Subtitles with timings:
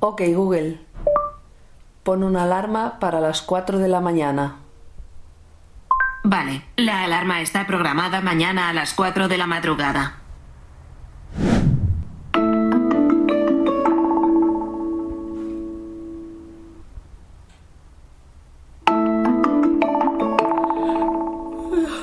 [0.00, 0.80] Ok, Google.
[2.04, 4.58] Pon una alarma para las 4 de la mañana.
[6.22, 10.18] Vale, la alarma está programada mañana a las 4 de la madrugada.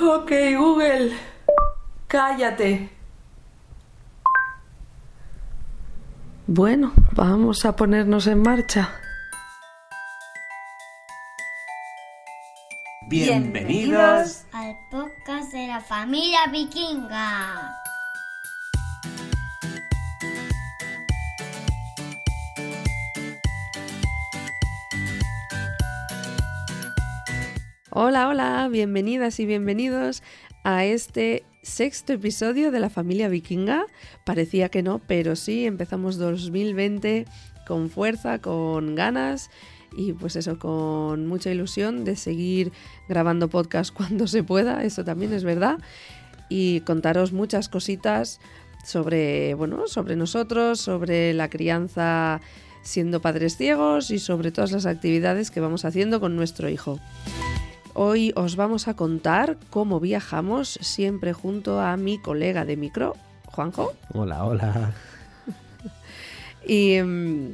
[0.02, 1.14] Ok, Google.
[2.08, 2.95] Cállate.
[6.48, 8.94] Bueno, vamos a ponernos en marcha.
[13.10, 14.46] Bienvenidos.
[14.52, 17.74] al podcast de la familia vikinga.
[27.90, 30.22] Hola, hola, bienvenidas y bienvenidos
[30.64, 33.88] a este sexto episodio de la familia vikinga.
[34.24, 37.26] Parecía que no, pero sí, empezamos 2020
[37.68, 39.50] con fuerza, con ganas
[39.98, 42.72] y pues eso, con mucha ilusión de seguir
[43.10, 45.80] grabando podcast cuando se pueda, eso también es verdad,
[46.50, 48.40] y contaros muchas cositas
[48.84, 52.42] sobre, bueno, sobre nosotros, sobre la crianza
[52.84, 57.00] siendo padres ciegos y sobre todas las actividades que vamos haciendo con nuestro hijo.
[57.98, 63.16] Hoy os vamos a contar cómo viajamos siempre junto a mi colega de micro,
[63.46, 63.94] Juanjo.
[64.14, 64.94] Hola, hola.
[66.68, 67.54] Y, mm,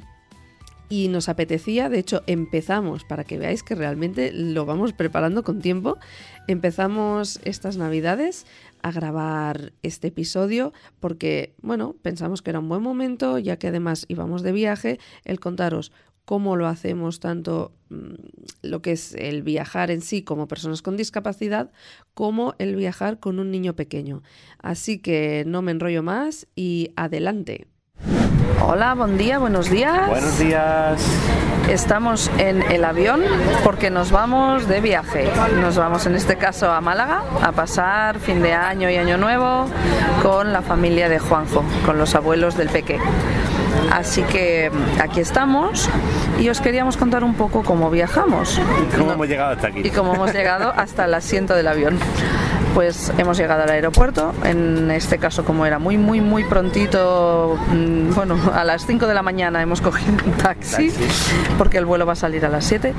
[0.89, 5.61] y nos apetecía, de hecho empezamos, para que veáis que realmente lo vamos preparando con
[5.61, 5.97] tiempo,
[6.47, 8.45] empezamos estas navidades
[8.81, 14.05] a grabar este episodio porque, bueno, pensamos que era un buen momento, ya que además
[14.07, 15.91] íbamos de viaje, el contaros
[16.25, 18.13] cómo lo hacemos tanto mm,
[18.61, 21.71] lo que es el viajar en sí como personas con discapacidad,
[22.13, 24.23] como el viajar con un niño pequeño.
[24.59, 27.67] Así que no me enrollo más y adelante.
[28.63, 30.07] Hola, buen día, buenos días.
[30.07, 31.01] Buenos días.
[31.69, 33.21] Estamos en el avión
[33.63, 35.29] porque nos vamos de viaje.
[35.59, 39.67] Nos vamos en este caso a Málaga a pasar fin de año y año nuevo
[40.21, 42.99] con la familia de Juanjo, con los abuelos del Peque.
[43.91, 44.71] Así que
[45.01, 45.89] aquí estamos
[46.39, 48.59] y os queríamos contar un poco cómo viajamos
[48.95, 49.81] ¿Cómo No- hemos llegado hasta aquí?
[49.83, 51.97] y cómo hemos llegado hasta el asiento del avión.
[52.73, 58.13] Pues hemos llegado al aeropuerto, en este caso como era muy, muy, muy prontito, mm,
[58.15, 60.89] bueno, a las 5 de la mañana hemos cogido un taxi,
[61.57, 62.93] porque el vuelo va a salir a las 7.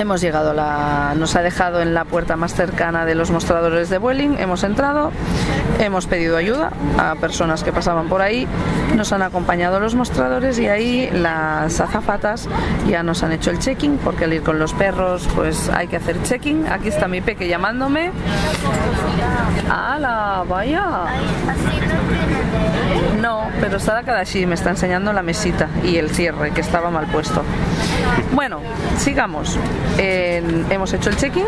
[0.00, 1.12] Hemos llegado la.
[1.14, 4.38] Nos ha dejado en la puerta más cercana de los mostradores de Vueling.
[4.38, 5.12] Hemos entrado,
[5.78, 8.48] hemos pedido ayuda a personas que pasaban por ahí.
[8.96, 12.48] Nos han acompañado los mostradores y ahí las azafatas
[12.88, 15.96] ya nos han hecho el check-in, porque al ir con los perros, pues hay que
[15.96, 16.66] hacer check-in.
[16.66, 18.10] Aquí está mi peque llamándome.
[19.68, 20.44] ¡Hala!
[20.48, 21.04] ¡Vaya!
[23.20, 27.06] No, pero Sara Kadashi me está enseñando la mesita y el cierre, que estaba mal
[27.06, 27.42] puesto.
[28.32, 28.60] Bueno,
[28.96, 29.58] sigamos.
[29.98, 31.44] Hemos hecho el check-in.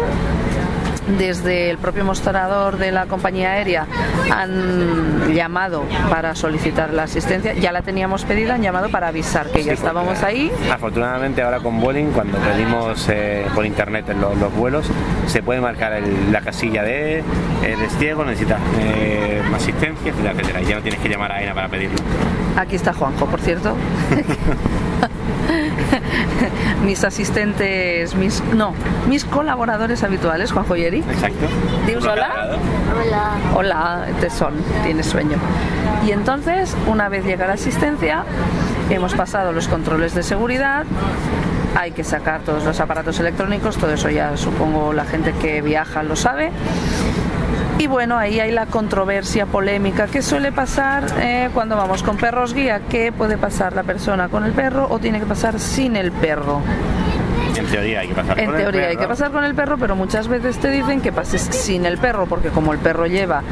[1.19, 3.87] Desde el propio mostrador de la compañía aérea
[4.31, 7.55] han llamado para solicitar la asistencia.
[7.55, 10.53] Ya la teníamos pedida, han llamado para avisar que ya estábamos porque, ahí.
[10.73, 14.87] Afortunadamente ahora con Vueling, cuando pedimos eh, por internet en lo- los, vuelos,
[15.27, 17.25] se puede marcar el- la casilla de
[17.65, 20.61] eres ciego, necesitas eh, asistencia, etcétera, etcétera.
[20.63, 21.97] Ya no tienes que llamar a AENA para pedirlo.
[22.57, 23.75] Aquí está Juanjo, por cierto.
[26.85, 28.75] mis asistentes, mis no,
[29.09, 30.99] mis colaboradores habituales, Juanjo y Eri.
[30.99, 31.47] Exacto.
[32.11, 32.59] Hola.
[33.01, 33.31] Hola.
[33.55, 34.55] Hola, te son,
[34.85, 35.37] tienes sueño.
[36.07, 38.25] Y entonces, una vez llega la asistencia,
[38.91, 40.85] hemos pasado los controles de seguridad,
[41.75, 46.03] hay que sacar todos los aparatos electrónicos, todo eso ya supongo la gente que viaja
[46.03, 46.51] lo sabe.
[47.83, 52.55] Y bueno, ahí hay la controversia polémica que suele pasar eh, cuando vamos con perros
[52.55, 56.13] guía, ¿qué puede pasar la persona con el perro o tiene que pasar sin el
[56.13, 56.61] perro?
[57.57, 59.01] En teoría hay que pasar En con el teoría hay perro.
[59.01, 62.27] que pasar con el perro, pero muchas veces te dicen que pases sin el perro,
[62.27, 63.43] porque como el perro lleva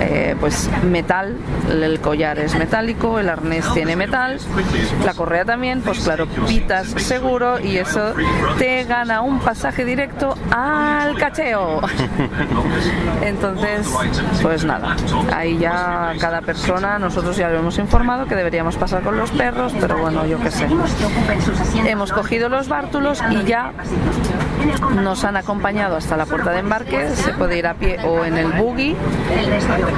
[0.00, 1.36] eh, pues metal,
[1.70, 4.38] el collar es metálico, el arnés tiene metal,
[5.04, 8.14] la correa también, pues claro, pitas seguro y eso
[8.58, 11.80] te gana un pasaje directo al cacheo.
[13.22, 13.92] Entonces,
[14.42, 14.96] pues nada,
[15.32, 19.72] ahí ya cada persona, nosotros ya lo hemos informado que deberíamos pasar con los perros,
[19.80, 20.66] pero bueno, yo qué sé.
[21.86, 23.72] Hemos cogido los bártulos y ya
[25.02, 28.36] nos han acompañado hasta la puerta de embarque, se puede ir a pie o en
[28.36, 28.96] el buggy.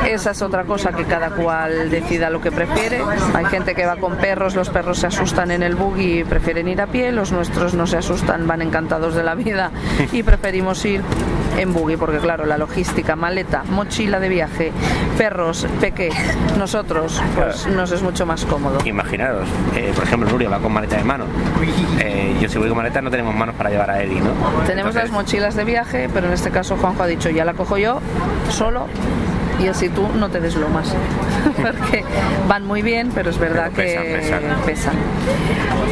[0.09, 3.03] Esa es otra cosa que cada cual decida lo que prefiere.
[3.35, 6.69] Hay gente que va con perros, los perros se asustan en el buggy y prefieren
[6.69, 9.71] ir a pie, los nuestros no se asustan, van encantados de la vida
[10.13, 11.03] y preferimos ir
[11.57, 14.73] en buggy, porque claro, la logística, maleta, mochila de viaje,
[15.17, 16.11] perros, peque,
[16.59, 18.79] nosotros, pues nos es mucho más cómodo.
[18.85, 21.25] Imaginaros, eh, por ejemplo, Nuria va con maleta de mano.
[22.01, 24.31] Eh, yo si voy con maleta no tenemos manos para llevar a Eddie, ¿no?
[24.67, 27.79] Tenemos las mochilas de viaje, pero en este caso Juanjo ha dicho, ya la cojo
[27.79, 28.01] yo
[28.51, 28.87] solo
[29.59, 30.95] y así tú no te deslomas.
[31.63, 32.05] Porque
[32.49, 34.95] van muy bien, pero es verdad Pero que pesan, pesan.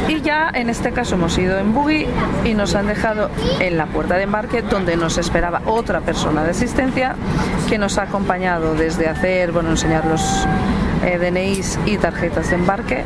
[0.09, 2.07] Y ya en este caso hemos ido en buggy
[2.45, 3.31] y nos han dejado
[3.61, 7.17] en la puerta de embarque donde nos esperaba otra persona de asistencia
[7.69, 10.47] que nos ha acompañado desde hacer, bueno, enseñar los
[11.05, 13.05] eh, DNIs y tarjetas de embarque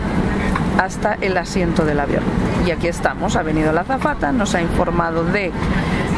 [0.78, 2.22] hasta el asiento del avión.
[2.66, 5.52] Y aquí estamos, ha venido la azafata, nos ha informado de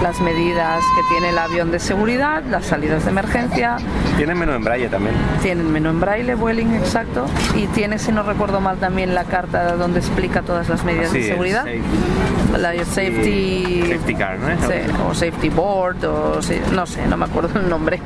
[0.03, 3.77] las medidas que tiene el avión de seguridad, las salidas de emergencia,
[4.17, 5.15] Tienen menú en braille también.
[5.43, 9.77] tienen menú en braille, Vueling, exacto, y tiene, si no recuerdo mal, también la carta
[9.77, 11.65] donde explica todas las medidas Sí, de el seguridad.
[11.65, 14.49] safe- La safety, Safety car, ¿no?
[14.67, 14.75] Sí,
[15.09, 18.01] o safety board, o sí, no sé, no me acuerdo el nombre.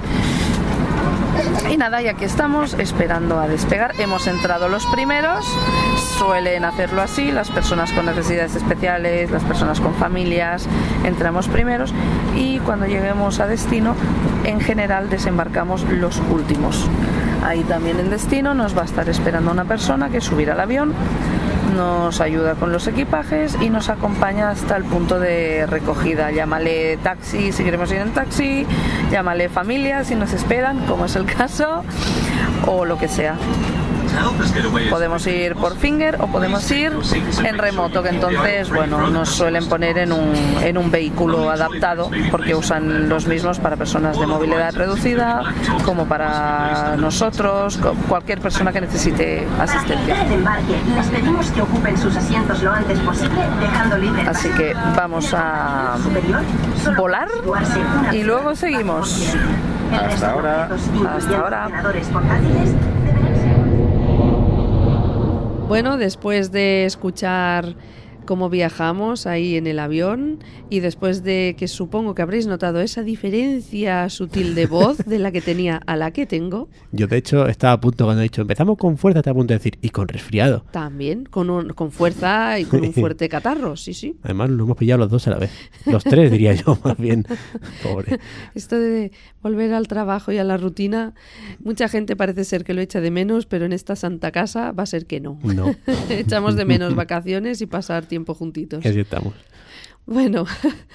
[1.70, 3.92] Y nada, y aquí estamos esperando a despegar.
[3.98, 5.44] Hemos entrado los primeros,
[6.18, 10.68] suelen hacerlo así, las personas con necesidades especiales, las personas con familias,
[11.04, 11.92] entramos primeros
[12.36, 13.94] y cuando lleguemos a destino,
[14.44, 16.88] en general desembarcamos los últimos.
[17.44, 20.92] Ahí también en destino nos va a estar esperando una persona que subirá al avión,
[21.74, 26.30] nos ayuda con los equipajes y nos acompaña hasta el punto de recogida.
[26.30, 28.66] Llámale taxi si queremos ir en taxi,
[29.10, 31.84] llámale familia si nos esperan, como es el caso,
[32.66, 33.36] o lo que sea.
[34.90, 36.92] Podemos ir por finger o podemos ir
[37.44, 40.32] en remoto, que entonces, bueno, nos suelen poner en un,
[40.62, 45.42] en un vehículo adaptado, porque usan los mismos para personas de movilidad reducida,
[45.84, 47.78] como para nosotros,
[48.08, 50.24] cualquier persona que necesite asistencia.
[50.24, 50.74] de embarque.
[50.94, 55.32] Les pedimos que ocupen sus asientos lo antes posible, dejando libre el Así que vamos
[55.34, 55.96] a
[56.96, 57.28] volar
[58.12, 59.34] y luego seguimos.
[59.92, 60.68] Hasta ahora.
[61.16, 61.68] Hasta ahora.
[65.66, 67.74] Bueno, después de escuchar
[68.24, 70.38] cómo viajamos ahí en el avión
[70.70, 75.30] y después de que supongo que habréis notado esa diferencia sutil de voz de la
[75.32, 78.42] que tenía a la que tengo, Yo, de hecho, estaba a punto cuando he dicho
[78.42, 80.64] empezamos con fuerza, estaba a punto de decir y con resfriado.
[80.70, 84.16] también con, un- con fuerza y con un fuerte catarro, sí, sí.
[84.22, 85.50] Además, lo hemos pillado los dos a la vez.
[85.86, 87.26] Los tres, diría yo, más bien.
[87.82, 88.18] Pobre.
[88.54, 89.12] Esto de
[89.42, 91.14] volver al trabajo y a la rutina,
[91.62, 94.84] mucha gente parece ser que lo echa de menos, pero en esta santa casa va
[94.84, 95.38] a ser que no.
[95.42, 95.74] No.
[96.08, 98.84] Echamos de menos vacaciones y pasar tiempo juntitos.
[98.84, 99.34] Así estamos.
[100.06, 100.44] Bueno,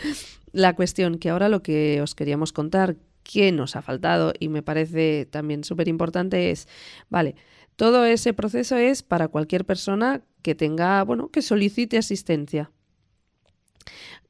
[0.51, 4.63] la cuestión que ahora lo que os queríamos contar, que nos ha faltado y me
[4.63, 6.67] parece también súper importante es,
[7.09, 7.35] vale,
[7.75, 12.71] todo ese proceso es para cualquier persona que tenga, bueno, que solicite asistencia.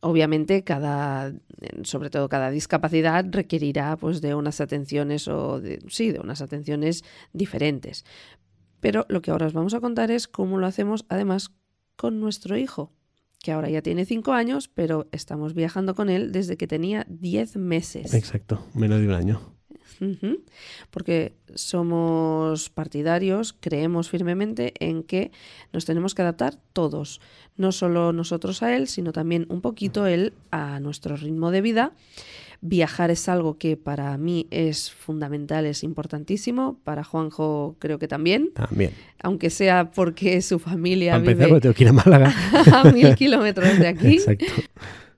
[0.02, 1.34] Obviamente, cada,
[1.84, 7.04] sobre todo cada discapacidad requerirá pues de unas atenciones o de, sí, de unas atenciones
[7.34, 8.06] diferentes.
[8.80, 11.52] Pero lo que ahora os vamos a contar es cómo lo hacemos además
[12.00, 12.94] con nuestro hijo
[13.44, 17.58] que ahora ya tiene 5 años, pero estamos viajando con él desde que tenía 10
[17.58, 18.14] meses.
[18.14, 19.59] Exacto, menos de un año.
[20.92, 25.32] Porque somos partidarios, creemos firmemente en que
[25.74, 27.22] nos tenemos que adaptar todos,
[27.58, 31.94] no solo nosotros a él, sino también un poquito él a nuestro ritmo de vida.
[32.62, 38.52] Viajar es algo que para mí es fundamental, es importantísimo, para Juanjo creo que también,
[38.54, 38.92] También.
[39.24, 42.36] aunque sea porque su familia empezar, vive tengo que ir a Málaga.
[42.74, 44.16] a mil kilómetros de aquí.
[44.18, 44.46] Exacto.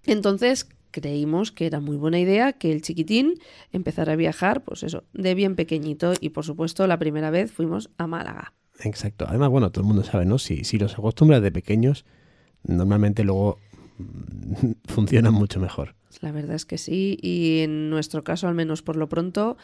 [0.06, 3.36] Entonces creímos que era muy buena idea que el chiquitín
[3.72, 7.90] empezara a viajar, pues eso, de bien pequeñito y por supuesto la primera vez fuimos
[7.98, 8.54] a Málaga.
[8.84, 9.26] Exacto.
[9.28, 10.38] Además, bueno, todo el mundo sabe, ¿no?
[10.38, 12.06] Si, si los acostumbras de pequeños,
[12.64, 13.60] normalmente luego
[13.98, 15.96] mm, funcionan mucho mejor.
[16.20, 19.58] La verdad es que sí y en nuestro caso, al menos por lo pronto,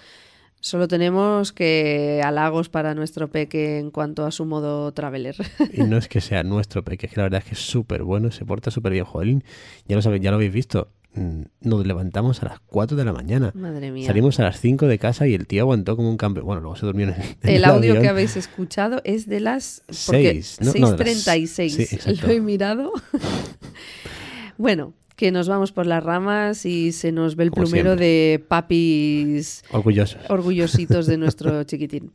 [0.59, 5.35] solo tenemos que halagos para nuestro peque en cuanto a su modo traveler.
[5.73, 8.03] Y no es que sea nuestro peque, es que la verdad es que es súper
[8.03, 9.43] bueno, se porta súper bien, Joelín.
[9.87, 10.89] Ya lo sabéis, ya lo habéis visto.
[11.13, 13.51] Mm, Nos levantamos a las 4 de la mañana.
[13.55, 14.05] Madre mía.
[14.05, 16.45] Salimos a las 5 de casa y el tío aguantó como un campeón.
[16.45, 18.01] Bueno, luego se durmió en el, en El audio avión.
[18.03, 21.69] que habéis escuchado es de las porque Seis, no, no, de las- 6.36.
[21.69, 22.27] sí, exacto.
[22.27, 22.91] Lo he mirado.
[24.57, 28.05] bueno, que nos vamos por las ramas y se nos ve el Como plumero siempre.
[28.05, 30.21] de papis Orgullosos.
[30.29, 32.11] orgullositos de nuestro chiquitín.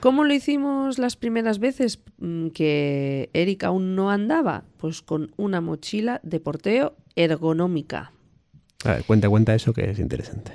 [0.00, 4.62] ¿Cómo lo hicimos las primeras veces mm, que Eric aún no andaba?
[4.76, 8.12] Pues con una mochila de porteo ergonómica.
[8.84, 10.52] A ver, cuenta, cuenta eso que es interesante.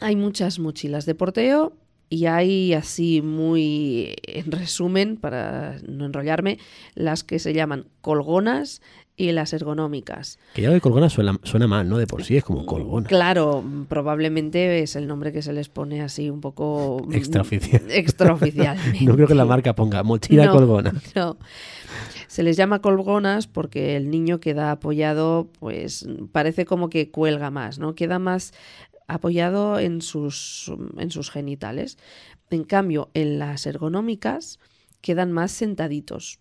[0.00, 1.72] Hay muchas mochilas de porteo
[2.08, 6.58] Y hay así muy, en resumen, para no enrollarme,
[6.94, 8.80] las que se llaman colgonas
[9.16, 10.38] y las ergonómicas.
[10.54, 11.98] Que ya de colgona suena, suena mal, ¿no?
[11.98, 13.08] De por sí es como colgona.
[13.08, 17.02] Claro, probablemente es el nombre que se les pone así un poco...
[17.08, 17.14] mm,
[17.90, 18.76] Extraoficial.
[19.00, 20.92] No creo que la marca ponga mochila No, colgona.
[21.16, 21.38] No.
[22.36, 27.78] Se les llama colgonas porque el niño queda apoyado, pues parece como que cuelga más,
[27.78, 27.94] ¿no?
[27.94, 28.52] Queda más
[29.08, 31.96] apoyado en sus, en sus genitales.
[32.50, 34.60] En cambio, en las ergonómicas
[35.00, 36.40] quedan más sentaditos.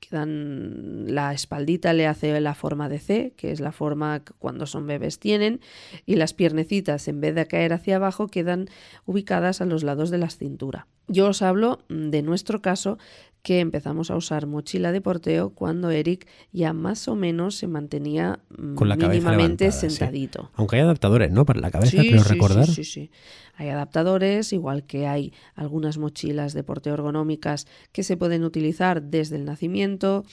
[0.00, 4.64] Quedan, la espaldita le hace la forma de C, que es la forma que cuando
[4.64, 5.60] son bebés tienen,
[6.06, 8.68] y las piernecitas, en vez de caer hacia abajo, quedan
[9.04, 10.86] ubicadas a los lados de la cintura.
[11.06, 12.96] Yo os hablo de nuestro caso,
[13.44, 18.40] que empezamos a usar mochila de porteo cuando Eric ya más o menos se mantenía
[18.56, 19.90] mm, Con la mínimamente sí.
[19.90, 20.50] sentadito.
[20.54, 21.44] Aunque hay adaptadores, ¿no?
[21.44, 22.66] Para la cabeza, Sí, creo sí, recordar.
[22.66, 23.10] Sí, sí, sí.
[23.56, 29.36] Hay adaptadores, igual que hay algunas mochilas de porteo ergonómicas que se pueden utilizar desde
[29.36, 30.24] el nacimiento.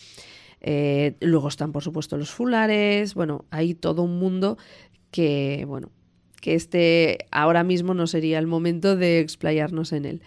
[0.62, 3.14] Eh, luego están, por supuesto, los fulares.
[3.14, 4.58] Bueno, hay todo un mundo
[5.12, 5.90] que, bueno,
[6.40, 10.22] que este ahora mismo no sería el momento de explayarnos en él.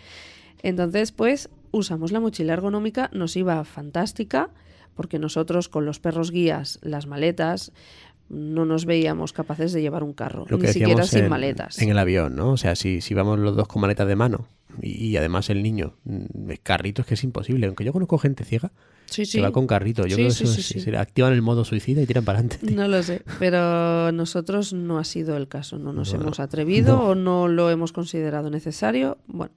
[0.62, 4.50] Entonces, pues usamos la mochila ergonómica, nos iba fantástica,
[4.94, 7.72] porque nosotros con los perros guías, las maletas,
[8.28, 11.80] no nos veíamos capaces de llevar un carro, Lo que ni siquiera sin maletas.
[11.80, 12.52] en el avión, ¿no?
[12.52, 14.48] O sea, si, si vamos los dos con maletas de mano
[14.82, 16.24] y, y además el niño, mm,
[16.62, 17.66] carrito es que es imposible.
[17.66, 18.72] Aunque yo conozco gente ciega
[19.06, 19.38] Sí, sí.
[19.38, 20.02] que va con carrito.
[20.06, 22.38] Yo Sí, creo que eso sí, es- se activan el modo suicida y tiran para
[22.40, 22.58] adelante.
[22.74, 26.96] No lo sé, pero nosotros no ha sido el caso, no nos No, hemos atrevido
[26.96, 27.08] no.
[27.10, 29.18] o no lo hemos considerado necesario.
[29.26, 29.52] Bueno,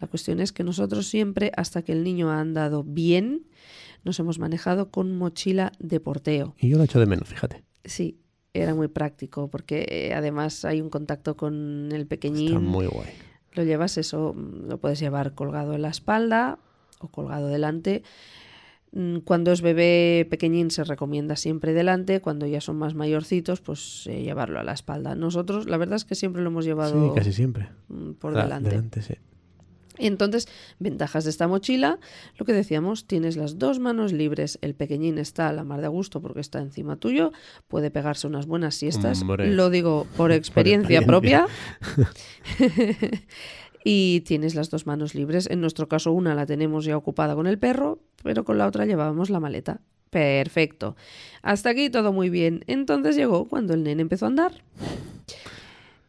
[0.00, 3.46] la cuestión es que nosotros siempre, hasta que el niño ha andado bien,
[4.04, 6.54] nos hemos manejado con mochila de porteo.
[6.58, 7.62] Y yo lo echo de menos, fíjate.
[7.84, 8.18] Sí,
[8.54, 12.48] era muy práctico porque eh, además hay un contacto con el pequeñín.
[12.48, 13.08] Está muy guay.
[13.52, 16.58] Lo llevas eso, mm, lo puedes llevar colgado en la espalda
[17.00, 18.02] o colgado delante.
[18.92, 24.06] Mm, Cuando es bebé pequeñín se recomienda siempre delante, cuando ya son más mayorcitos, pues
[24.06, 25.14] eh, llevarlo a la espalda.
[25.14, 27.68] Nosotros, la verdad es que siempre lo hemos llevado Sí, casi siempre.
[27.88, 29.02] mm, por Ah, delante.
[29.02, 29.14] sí.
[29.98, 31.98] Entonces, ventajas de esta mochila,
[32.36, 35.88] lo que decíamos, tienes las dos manos libres, el pequeñín está a la mar de
[35.88, 37.32] gusto porque está encima tuyo,
[37.68, 39.52] puede pegarse unas buenas siestas, Hombre.
[39.52, 41.06] lo digo por experiencia experiencia.
[41.06, 41.46] propia.
[43.84, 47.46] y tienes las dos manos libres, en nuestro caso una la tenemos ya ocupada con
[47.46, 49.80] el perro, pero con la otra llevábamos la maleta.
[50.10, 50.96] Perfecto.
[51.42, 52.64] Hasta aquí todo muy bien.
[52.66, 54.62] Entonces llegó cuando el nene empezó a andar.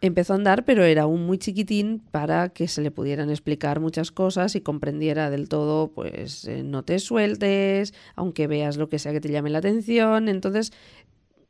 [0.01, 4.12] Empezó a andar, pero era aún muy chiquitín para que se le pudieran explicar muchas
[4.12, 9.12] cosas y comprendiera del todo, pues eh, no te sueltes, aunque veas lo que sea
[9.12, 10.29] que te llame la atención.
[10.29, 10.72] Entonces,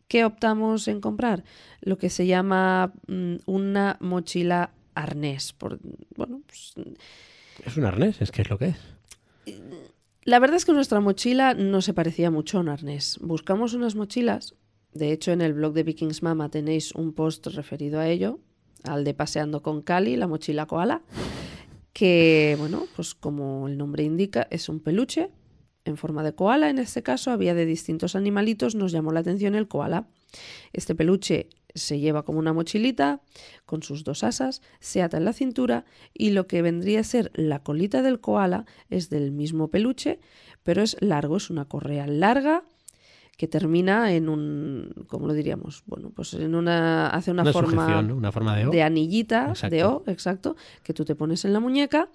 [0.07, 1.43] ¿qué optamos en comprar?
[1.81, 5.53] Lo que se llama mm, una mochila arnés.
[5.53, 5.79] Por,
[6.15, 6.73] bueno, pues,
[7.65, 8.77] Es un arnés, es que es lo que es.
[10.23, 13.19] la verdad es que nuestra mochila no se parecía mucho a un arnés.
[13.21, 14.55] Buscamos unas mochilas.
[14.93, 18.39] De hecho, en el blog de Vikings Mama tenéis un post referido a ello,
[18.83, 21.03] al de Paseando con Cali, la mochila koala,
[21.93, 25.31] que, bueno, pues como el nombre indica, es un peluche
[25.85, 26.69] en forma de koala.
[26.69, 30.07] En este caso había de distintos animalitos, nos llamó la atención el koala.
[30.73, 33.21] Este peluche se lleva como una mochilita
[33.65, 37.31] con sus dos asas, se ata en la cintura y lo que vendría a ser
[37.35, 40.19] la colita del koala es del mismo peluche,
[40.63, 42.63] pero es largo, es una correa larga
[43.39, 45.83] que termina en un, ¿cómo lo diríamos?
[45.85, 47.99] Bueno, pues en una, hace una, Una forma.
[48.01, 48.69] Una forma de O.
[48.69, 49.75] de anillita, Exacto.
[49.77, 52.09] de O, exacto, que tú te pones en la muñeca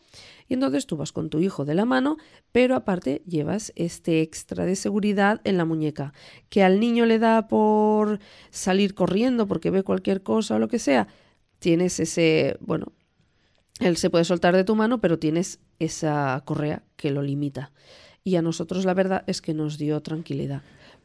[0.50, 2.18] y entonces tú vas con tu hijo de la mano,
[2.52, 6.12] pero aparte llevas este extra de seguridad en la muñeca,
[6.50, 8.18] que al niño le da por
[8.50, 11.08] salir corriendo porque ve cualquier cosa o lo que sea,
[11.58, 12.92] tienes ese, bueno,
[13.80, 17.72] él se puede soltar de tu mano, pero tienes esa correa que lo limita.
[18.24, 20.60] Y a nosotros la verdad es que nos dio tranquilidad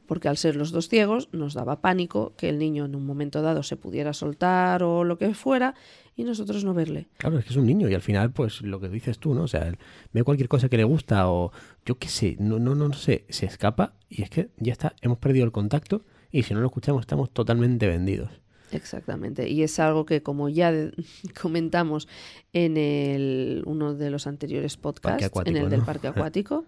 [0.10, 3.44] porque al ser los dos ciegos nos daba pánico que el niño en un momento
[3.44, 5.76] dado se pudiera soltar o lo que fuera
[6.16, 7.08] y nosotros no verle.
[7.18, 9.44] Claro, es que es un niño y al final, pues lo que dices tú, ¿no?
[9.44, 9.72] O sea,
[10.12, 11.52] ve cualquier cosa que le gusta o
[11.86, 15.20] yo qué sé, no, no, no sé, se escapa y es que ya está, hemos
[15.20, 16.02] perdido el contacto
[16.32, 18.32] y si no lo escuchamos estamos totalmente vendidos.
[18.72, 19.50] Exactamente.
[19.50, 20.72] Y es algo que, como ya
[21.42, 22.08] comentamos
[22.54, 26.66] en el, uno de los anteriores podcasts, acuático, en el del parque acuático,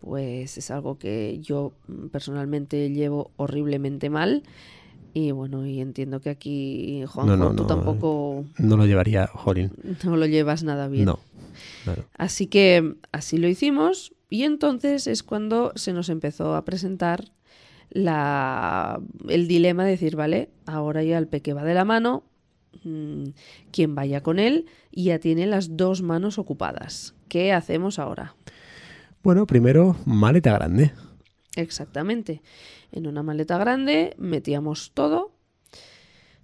[0.00, 4.42] pues es algo que yo mm, personalmente llevo horriblemente mal.
[5.14, 9.72] Y bueno, y entiendo que aquí, Juanjo, No, no, tú tampoco No lo llevaría Jolín.
[10.04, 11.06] no lo llevas nada bien.
[11.06, 11.18] No.
[11.84, 12.04] Claro.
[12.16, 17.32] Así que así lo hicimos y entonces es cuando se nos empezó a presentar
[17.90, 22.24] la, el dilema de decir, vale, ahora ya el peque va de la mano,
[22.84, 23.24] mm,
[23.70, 24.66] quien vaya con él
[25.04, 27.14] ya tiene las dos manos ocupadas.
[27.28, 28.34] ¿Qué hacemos ahora?
[29.22, 30.92] Bueno, primero, maleta grande.
[31.56, 32.42] Exactamente.
[32.92, 35.32] En una maleta grande metíamos todo.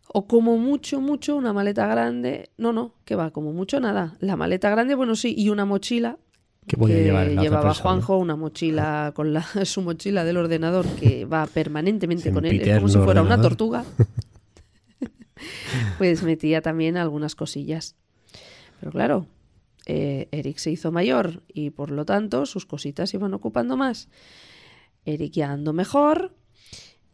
[0.07, 2.51] O como mucho, mucho, una maleta grande.
[2.59, 4.17] No, no, que va, como mucho nada.
[4.21, 6.19] La maleta grande, bueno, sí, y una mochila.
[6.67, 7.75] Que podía llevar la llevaba.
[7.75, 12.77] Juanjo una mochila con la, su mochila del ordenador que va permanentemente con él, es
[12.77, 13.85] como si fuera una tortuga.
[15.99, 17.97] pues metía también algunas cosillas.
[18.81, 19.27] Pero claro,
[19.87, 24.09] eh, Eric se hizo mayor y por lo tanto sus cositas iban ocupando más.
[25.05, 26.35] Eric ya ando mejor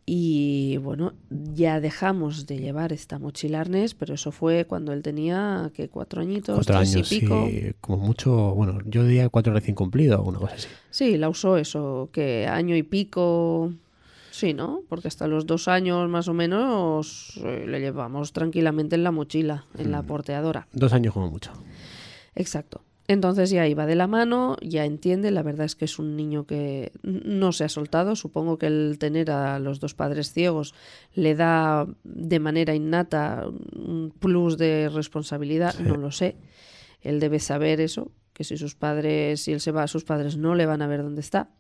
[0.07, 1.13] y bueno,
[1.55, 6.21] ya dejamos de llevar esta mochila arnés, pero eso fue cuando él tenía que cuatro
[6.23, 7.47] añitos, Cuatro tres años, y pico.
[7.49, 10.69] sí, como mucho, bueno, yo diría cuatro recién cumplidos o una cosa así.
[10.91, 13.73] Sí, la usó eso, que año y pico.
[14.33, 14.83] Sí, ¿no?
[14.89, 19.67] Porque hasta los dos años más o menos eh, le llevamos tranquilamente en la mochila,
[19.77, 19.91] en Mm.
[19.91, 20.67] la porteadora.
[20.73, 21.53] Dos años como mucho.
[22.35, 22.81] Exacto.
[23.11, 26.47] Entonces ya iba de la mano, ya entiende, la verdad es que es un niño
[26.47, 30.75] que no se ha soltado, supongo que el tener a los dos padres ciegos
[31.13, 36.37] le da de manera innata un plus de responsabilidad, no lo sé.
[37.01, 40.55] Él debe saber eso, que si sus padres, si él se va, sus padres no
[40.55, 41.51] le van a ver dónde está.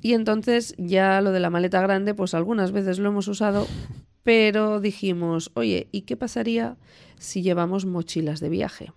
[0.00, 3.66] Y entonces ya lo de la maleta grande, pues algunas veces lo hemos usado,
[4.22, 6.76] pero dijimos, oye, ¿y qué pasaría
[7.18, 8.92] si llevamos mochilas de viaje?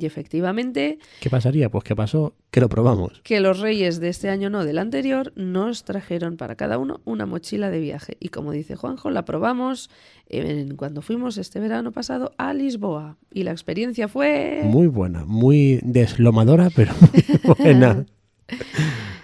[0.00, 1.68] Y efectivamente, ¿Qué pasaría?
[1.68, 2.34] Pues ¿qué pasó?
[2.50, 3.20] Que lo probamos.
[3.24, 7.26] que los reyes de este año, no del anterior, nos trajeron para cada uno una
[7.26, 8.16] mochila de viaje.
[8.18, 9.90] Y como dice Juanjo, la probamos
[10.28, 13.18] en- cuando fuimos este verano pasado a Lisboa.
[13.32, 14.60] Y la experiencia fue...
[14.64, 18.06] Muy buena, muy deslomadora, pero muy buena.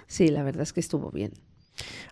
[0.06, 1.32] Sí, la verdad es que estuvo bien.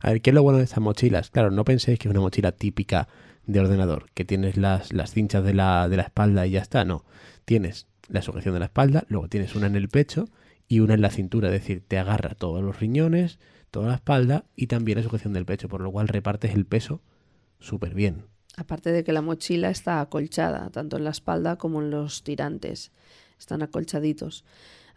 [0.01, 1.31] A ver, ¿qué es lo bueno de estas mochilas?
[1.31, 3.09] Claro, no penséis que es una mochila típica
[3.47, 6.85] de ordenador, que tienes las, las cinchas de la, de la espalda y ya está.
[6.85, 7.05] No,
[7.45, 10.29] tienes la sujeción de la espalda, luego tienes una en el pecho
[10.69, 13.39] y una en la cintura, es decir, te agarra todos los riñones,
[13.71, 17.03] toda la espalda y también la sujeción del pecho, por lo cual repartes el peso
[17.61, 18.25] súper bien.
[18.57, 22.91] Aparte de que la mochila está acolchada, tanto en la espalda como en los tirantes.
[23.39, 24.45] Están acolchaditos.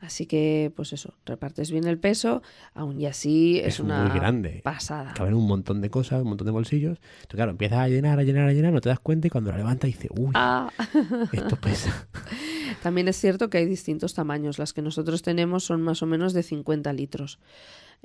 [0.01, 2.41] Así que, pues eso, repartes bien el peso,
[2.73, 4.61] aún y así es, Es una muy grande.
[4.63, 5.13] pasada.
[5.13, 6.99] Caben un montón de cosas, un montón de bolsillos.
[6.99, 9.51] Entonces, claro, empiezas a llenar, a llenar, a llenar, no te das cuenta y cuando
[9.51, 10.69] la levantas dices, uy, Ah,
[11.33, 12.07] esto pesa.
[12.83, 14.57] También es cierto que hay distintos tamaños.
[14.57, 17.39] Las que nosotros tenemos son más o menos de 50 litros,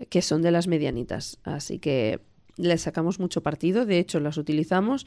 [0.09, 1.39] que son de las medianitas.
[1.45, 2.21] Así que
[2.57, 3.87] le sacamos mucho partido.
[3.87, 5.07] De hecho, las utilizamos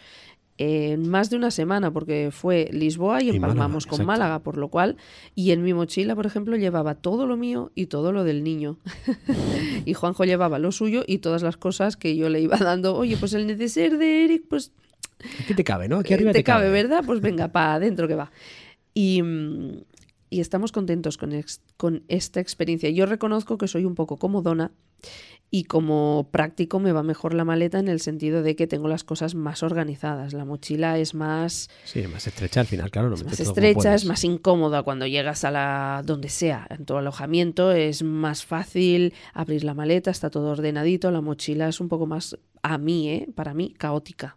[0.58, 4.08] en más de una semana, porque fue Lisboa y Y Málaga, empalmamos con exacto.
[4.08, 4.98] Málaga, por lo cual,
[5.36, 8.80] y en mi mochila, por ejemplo, llevaba todo lo mío y todo lo del niño.
[9.86, 12.96] y Juanjo llevaba lo suyo y todas las cosas que yo le iba dando.
[12.96, 14.72] Oye, pues el neceser de Eric, pues
[15.42, 15.98] Aquí te cabe, ¿no?
[15.98, 17.04] Aquí eh, arriba te cabe, ¿verdad?
[17.06, 18.32] Pues venga, para adentro que va.
[18.94, 19.82] Y, mm,
[20.30, 22.90] y estamos contentos con, ex- con esta experiencia.
[22.90, 24.72] Yo reconozco que soy un poco comodona
[25.50, 29.06] y como práctico me va mejor la maleta en el sentido de que tengo las
[29.06, 30.34] cosas más organizadas.
[30.34, 33.08] La mochila es más, Sí, más estrecha al final, claro.
[33.10, 36.98] Lo es más estrecha, es más incómoda cuando llegas a la donde sea, en tu
[36.98, 42.08] alojamiento es más fácil abrir la maleta, está todo ordenadito, la mochila es un poco
[42.08, 43.30] más a mí, ¿eh?
[43.34, 44.36] para mí caótica.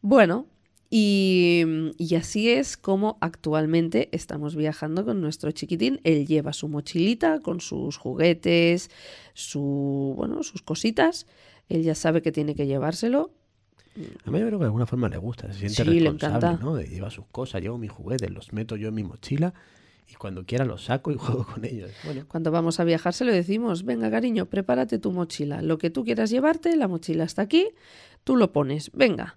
[0.00, 0.46] Bueno,
[0.90, 1.64] y,
[1.98, 6.00] y así es como actualmente estamos viajando con nuestro chiquitín.
[6.04, 8.90] Él lleva su mochilita con sus juguetes,
[9.34, 11.26] su bueno, sus cositas.
[11.68, 13.32] Él ya sabe que tiene que llevárselo.
[14.24, 16.36] A mí yo creo que de alguna forma le gusta, se siente Sí, le responsable,
[16.36, 16.64] encanta.
[16.64, 16.74] ¿no?
[16.76, 19.52] De llevar sus cosas, llevo mis juguetes, los meto yo en mi mochila
[20.10, 21.90] y cuando quiera los saco y juego con ellos.
[22.04, 25.60] Bueno, Cuando vamos a viajar se lo decimos, venga cariño, prepárate tu mochila.
[25.60, 27.68] Lo que tú quieras llevarte, la mochila está aquí,
[28.24, 29.36] tú lo pones, venga.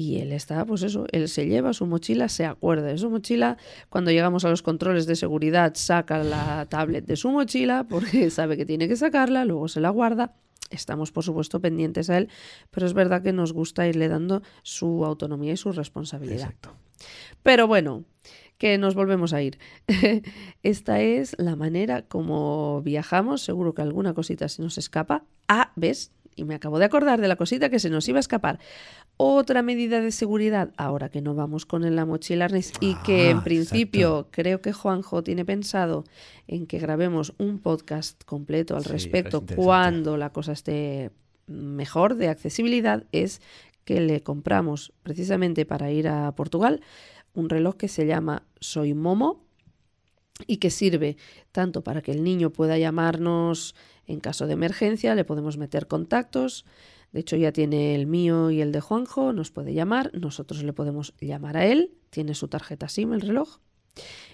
[0.00, 3.56] Y él está, pues eso, él se lleva su mochila, se acuerda de su mochila.
[3.88, 8.56] Cuando llegamos a los controles de seguridad, saca la tablet de su mochila porque sabe
[8.56, 10.36] que tiene que sacarla, luego se la guarda.
[10.70, 12.28] Estamos, por supuesto, pendientes a él,
[12.70, 16.42] pero es verdad que nos gusta irle dando su autonomía y su responsabilidad.
[16.42, 16.76] exacto.
[17.42, 18.04] Pero bueno,
[18.56, 19.58] que nos volvemos a ir.
[20.62, 23.42] Esta es la manera como viajamos.
[23.42, 25.24] Seguro que alguna cosita se nos escapa.
[25.48, 26.12] Ah, ¿ves?
[26.38, 28.60] Y me acabo de acordar de la cosita que se nos iba a escapar.
[29.16, 33.38] Otra medida de seguridad, ahora que no vamos con la mochila arnés y que en
[33.38, 36.04] Ah, principio creo que Juanjo tiene pensado
[36.46, 41.10] en que grabemos un podcast completo al Sí, respecto cuando la cosa esté
[41.48, 43.42] mejor de accesibilidad, es
[43.84, 46.80] que le compramos precisamente para ir a Portugal
[47.34, 49.47] un reloj que se llama Soy Momo
[50.46, 51.16] y que sirve
[51.52, 53.74] tanto para que el niño pueda llamarnos
[54.06, 56.64] en caso de emergencia, le podemos meter contactos.
[57.12, 60.72] De hecho, ya tiene el mío y el de Juanjo, nos puede llamar, nosotros le
[60.72, 63.58] podemos llamar a él tiene su tarjeta SIM, el reloj.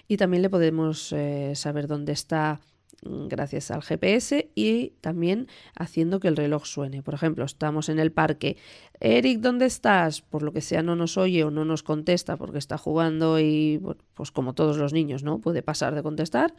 [0.07, 2.61] Y también le podemos eh, saber dónde está
[3.01, 7.03] gracias al GPS y también haciendo que el reloj suene.
[7.03, 8.57] Por ejemplo, estamos en el parque.
[8.99, 10.21] Eric, ¿dónde estás?
[10.21, 13.81] Por lo que sea no nos oye o no nos contesta porque está jugando y
[14.13, 15.39] pues como todos los niños, ¿no?
[15.39, 16.55] Puede pasar de contestar.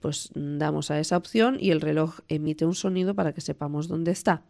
[0.00, 4.10] Pues damos a esa opción y el reloj emite un sonido para que sepamos dónde
[4.10, 4.42] está.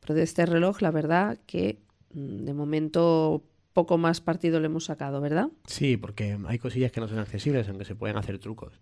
[0.00, 1.80] Pero de este reloj, la verdad que
[2.12, 5.48] mm, de momento poco más partido le hemos sacado, ¿verdad?
[5.66, 8.80] Sí, porque hay cosillas que no son accesibles, aunque se pueden hacer trucos.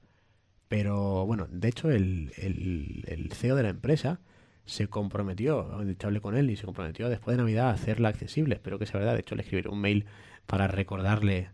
[0.68, 4.20] Pero bueno, de hecho el, el, el CEO de la empresa
[4.64, 5.70] se comprometió,
[6.02, 8.54] hablé con él y se comprometió después de Navidad a hacerla accesible.
[8.54, 9.14] Espero que sea verdad.
[9.14, 10.06] De hecho le escribiré un mail
[10.46, 11.50] para recordarle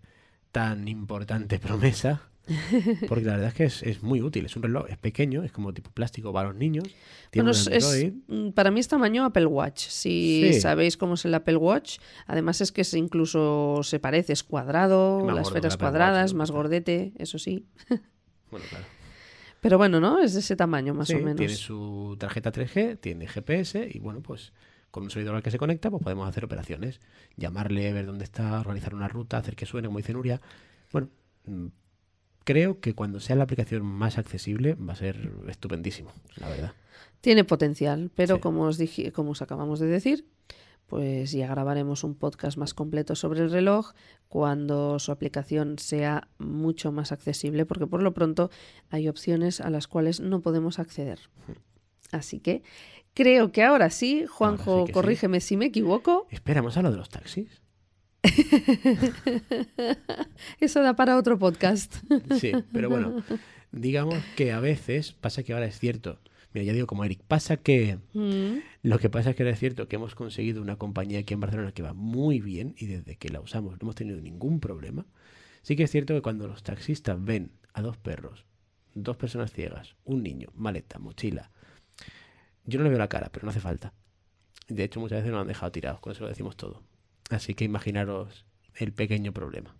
[0.52, 2.22] tan importante promesa.
[3.08, 4.46] Porque la verdad es que es, es muy útil.
[4.46, 6.84] Es un reloj, es pequeño, es como tipo plástico para los niños.
[7.30, 9.86] Tiene Bueno, un es- para mí es tamaño Apple Watch.
[9.88, 10.60] Si Sí.
[10.60, 15.30] sabéis cómo es el Apple Watch, además es que es incluso se parece, es cuadrado,
[15.30, 17.66] las esferas Watch, cuadradas, más gordete, eso sí.
[18.50, 18.84] Bueno, claro.
[19.60, 20.20] Pero bueno, ¿no?
[20.22, 21.36] Es de ese tamaño más Sí, o menos.
[21.36, 24.52] Tiene su tarjeta 3G, tiene GPS y bueno, pues
[24.90, 27.00] con un servidor al que se conecta, pues podemos hacer operaciones.
[27.36, 30.40] Llamarle, ver dónde está, organizar una ruta, hacer que suene, como dice Nuria.
[30.92, 31.08] Bueno,
[31.46, 31.66] mm,
[32.44, 36.72] creo que cuando sea la aplicación más accesible va a ser estupendísimo, la verdad.
[37.20, 38.40] Tiene potencial, pero Sí.
[38.40, 40.24] como os dije, como os acabamos de decir,
[40.90, 43.92] pues ya grabaremos un podcast más completo sobre el reloj
[44.28, 48.50] cuando su aplicación sea mucho más accesible, porque por lo pronto
[48.90, 51.20] hay opciones a las cuales no podemos acceder.
[52.10, 52.64] Así que
[53.14, 54.92] creo que ahora sí, Juanjo, sí que sí.
[54.92, 56.26] corrígeme si me equivoco.
[56.28, 57.62] Esperamos a lo de los taxis.
[60.58, 61.94] Eso da para otro podcast.
[62.40, 63.22] Sí, pero bueno,
[63.70, 66.18] digamos que a veces pasa que ahora es cierto.
[66.52, 69.86] Mira, ya digo como Eric, pasa que Mm, Lo que pasa es que es cierto
[69.88, 73.28] que hemos conseguido una compañía aquí en Barcelona que va muy bien y desde que
[73.28, 75.06] la usamos no hemos tenido ningún problema.
[75.62, 78.46] Sí que es cierto que cuando los taxistas ven a dos perros,
[78.94, 81.50] dos personas ciegas, un niño, maleta, mochila,
[82.64, 83.92] yo no le veo la cara, pero no hace falta.
[84.68, 86.82] De hecho, muchas veces nos han dejado tirados, con eso lo decimos todo.
[87.30, 89.74] Así que imaginaros el pequeño problema.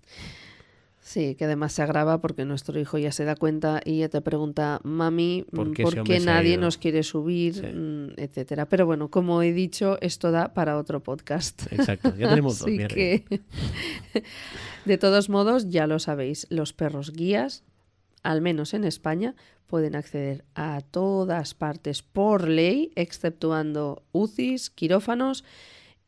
[1.03, 4.21] Sí, que además se agrava porque nuestro hijo ya se da cuenta y ya te
[4.21, 7.55] pregunta, mami, ¿Por mm, qué ¿por qué nadie ido?" nos quiere subir?
[7.55, 7.67] Sí.
[7.67, 8.69] Mm, etcétera.
[8.69, 11.73] Pero bueno, como he dicho, esto da para otro podcast.
[11.73, 12.69] Exacto, ya tenemos dos.
[12.69, 13.25] Así que,
[14.85, 17.65] de todos modos, ya lo sabéis, los perros guías,
[18.23, 19.35] al menos en España,
[19.67, 25.45] pueden acceder a todas partes por ley, exceptuando UCIs, quirófanos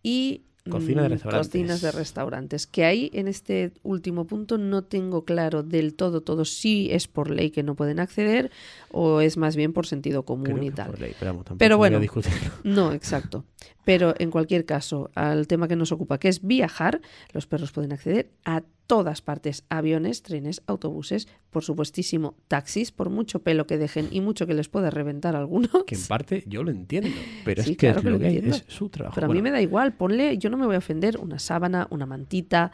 [0.02, 1.48] y Cocina de mm, restaurantes.
[1.48, 2.66] cocinas de restaurantes.
[2.68, 7.30] Que ahí, en este último punto, no tengo claro del todo, todo si es por
[7.30, 8.50] ley que no pueden acceder
[8.90, 10.90] o es más bien por sentido común Creo y tal.
[10.90, 12.00] por ley, pero vamos, Pero bueno.
[12.64, 13.44] No, exacto.
[13.84, 17.00] Pero en cualquier caso, al tema que nos ocupa, que es viajar,
[17.32, 23.40] los perros pueden acceder a todas partes, aviones, trenes, autobuses, por supuestísimo, taxis, por mucho
[23.42, 25.70] pelo que dejen y mucho que les pueda reventar a algunos.
[25.86, 27.10] Que en parte yo lo entiendo,
[27.44, 28.56] pero Sí, es que claro es que lo que entiendo.
[28.56, 29.14] es su trabajo.
[29.14, 31.86] Pero a mí me da igual, ponle, yo no me voy a ofender, una sábana,
[31.90, 32.70] una mantita.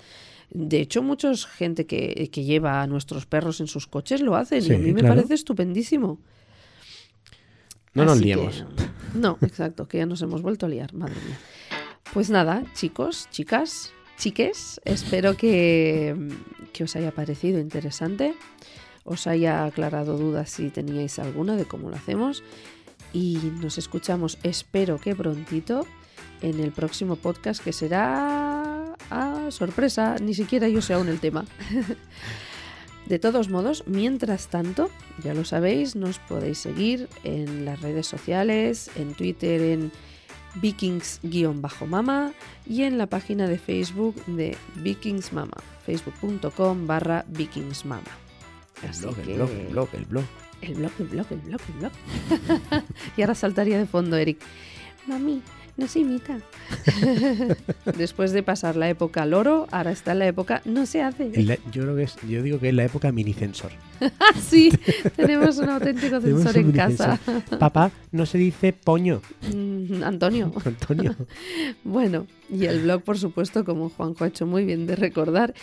[0.50, 4.64] De hecho, mucha gente que, que lleva a nuestros perros en sus coches lo hacen
[4.64, 5.14] y a mí me claro.
[5.16, 6.18] parece estupendísimo.
[7.94, 8.64] No nos Así que- liemos.
[9.14, 11.38] no, exacto, que ya nos hemos vuelto a liar, madre mía.
[12.14, 16.14] Pues nada, chicos, chicas, chiques, espero que,
[16.72, 18.34] que os haya parecido interesante,
[19.04, 22.42] os haya aclarado dudas si teníais alguna de cómo lo hacemos
[23.12, 25.86] y nos escuchamos, espero que prontito,
[26.42, 28.94] en el próximo podcast que será...
[29.10, 31.46] Ah, sorpresa, ni siquiera yo sé aún el tema.
[33.06, 34.90] De todos modos, mientras tanto,
[35.24, 39.92] ya lo sabéis, nos podéis seguir en las redes sociales, en Twitter en
[40.56, 42.32] vikings-mama
[42.66, 45.56] y en la página de Facebook de vikingsmama,
[45.86, 48.02] facebook.com barra vikingsmama.
[48.82, 50.24] El Así el que- blog, el blog, el blog.
[50.62, 51.92] el blog, el blog, el blog, el blog.
[53.16, 54.38] y ahora saltaría de fondo Eric.
[55.06, 55.42] Mami,
[55.78, 56.38] no se imita.
[57.96, 61.30] Después de pasar la época loro, ahora está la época no se hace.
[61.32, 63.70] En la- yo creo que es, yo digo que es la época minicensor.
[64.00, 64.10] Ah,
[64.40, 64.70] sí,
[65.16, 67.18] tenemos un auténtico un en casa.
[67.58, 69.22] Papá, no se dice poño,
[69.54, 70.52] Mm, Antonio.
[70.64, 71.14] Antonio.
[71.84, 75.54] Bueno, y el blog, por supuesto, como Juanjo ha hecho muy bien de recordar,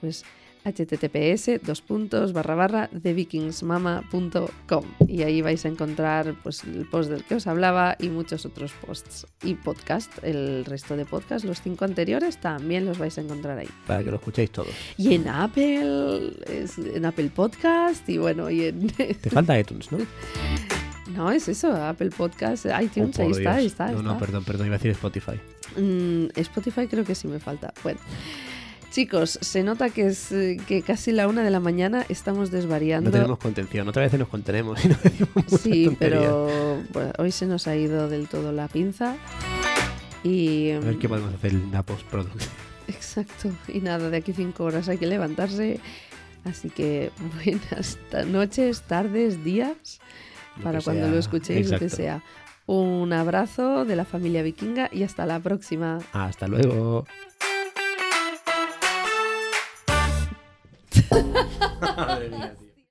[0.00, 0.24] pues
[0.64, 7.24] https dos puntos barra barra thevikingsmama.com y ahí vais a encontrar pues el post del
[7.24, 11.84] que os hablaba y muchos otros posts y podcast el resto de podcasts los cinco
[11.84, 14.70] anteriores también los vais a encontrar ahí Para que lo escuchéis todos.
[14.96, 16.32] y en Apple
[16.94, 18.86] en Apple Podcast y bueno y en
[19.20, 19.98] Te falta iTunes, ¿no?
[21.14, 24.44] no es eso Apple Podcast iTunes Oh, ahí está ahí está, ahí No, no, perdón,
[24.44, 25.40] perdón, iba a decir Spotify.
[25.76, 27.72] Mm, Spotify creo que sí me falta.
[27.82, 27.98] Bueno,
[28.92, 33.08] Chicos, se nota que es eh, que casi la una de la mañana estamos desvariando.
[33.08, 33.88] No tenemos contención.
[33.88, 38.10] Otra vez nos contenemos y no decimos Sí, pero bueno, hoy se nos ha ido
[38.10, 39.16] del todo la pinza.
[40.22, 42.52] Y A ver qué podemos hacer en la postproducción.
[42.88, 43.50] exacto.
[43.66, 45.80] Y nada, de aquí cinco horas hay que levantarse.
[46.44, 50.00] Así que buenas noches, tardes, días,
[50.58, 51.10] Lo para cuando sea.
[51.12, 52.22] lo escuchéis, lo que sea.
[52.66, 55.98] Un abrazo de la familia vikinga y hasta la próxima.
[56.12, 57.06] Hasta luego.
[61.10, 62.61] there he is.